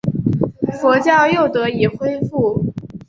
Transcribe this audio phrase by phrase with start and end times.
[0.81, 2.73] 佛教又得以恢复。